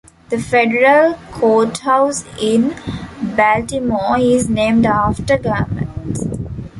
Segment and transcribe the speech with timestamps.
[0.29, 2.73] The federal courthouse in
[3.37, 6.25] Baltimore is named after Garmatz.